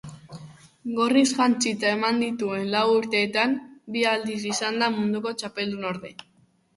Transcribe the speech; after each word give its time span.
Gorriz 0.99 1.25
jantzita 1.33 1.91
eman 1.97 2.21
dituen 2.23 2.65
lau 2.75 2.81
urteetan 2.93 3.53
bi 3.97 4.03
aldiz 4.13 4.39
izan 4.53 4.81
da 4.85 4.89
munduko 4.97 5.35
txapeldunorde. 5.43 6.11